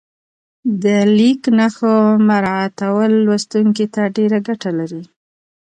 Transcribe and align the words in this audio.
د 0.83 0.85
لیک 1.17 1.41
نښو 1.57 1.95
مراعاتول 2.27 3.11
لوستونکي 3.25 3.85
ته 3.93 4.01
ډېره 4.17 4.39
ګټه 4.47 4.71
لري. 4.79 5.03